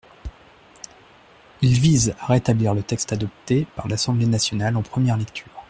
Il 1.61 1.79
vise 1.79 2.15
à 2.21 2.25
rétablir 2.25 2.73
le 2.73 2.81
texte 2.81 3.13
adopté 3.13 3.67
par 3.75 3.87
l’Assemblée 3.87 4.25
nationale 4.25 4.75
en 4.75 4.81
première 4.81 5.15
lecture. 5.15 5.53